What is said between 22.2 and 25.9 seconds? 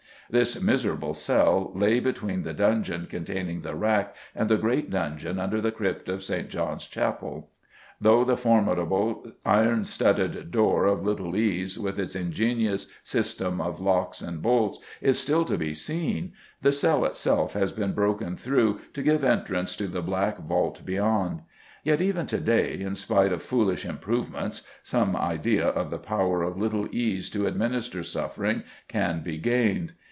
to day, in spite of foolish "improvements," some idea of